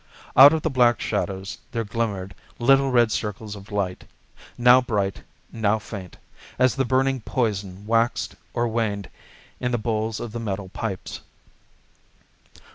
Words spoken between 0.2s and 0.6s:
Out